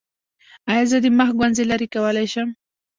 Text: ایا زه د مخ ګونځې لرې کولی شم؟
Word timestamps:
ایا 0.71 0.83
زه 0.91 0.97
د 1.03 1.07
مخ 1.17 1.29
ګونځې 1.39 1.63
لرې 1.71 1.87
کولی 1.95 2.27
شم؟ 2.33 2.49